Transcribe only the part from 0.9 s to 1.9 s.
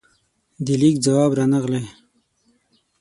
ځواب رانغلې